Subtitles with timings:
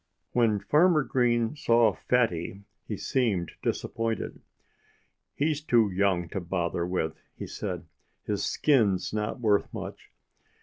[0.31, 4.41] When Farmer Green saw Fatty he seemed disappointed.
[5.35, 7.85] "He's too young to bother with," he said.
[8.25, 10.09] "His skin's not worth much.